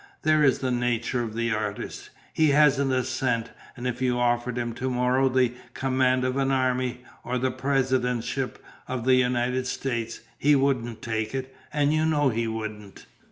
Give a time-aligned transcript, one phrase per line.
[0.23, 2.09] There is the nature of the artist.
[2.33, 6.49] He hasn't a cent; and if you offered him to morrow the command of an
[6.49, 8.55] army, or the presidentship
[8.87, 13.05] of the United States, he wouldn't take it, and you know he wouldn't."